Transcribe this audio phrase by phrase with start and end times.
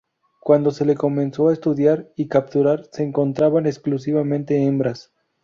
[0.39, 5.11] Cuando se los comenzó a estudiar y capturar, se encontraban exclusivamente hembras.